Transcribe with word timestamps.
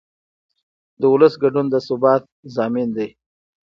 د 0.99 1.01
ولس 1.13 1.33
ګډون 1.43 1.65
د 1.69 1.75
ثبات 1.87 2.23
ضامن 2.55 2.87
دی 2.97 3.09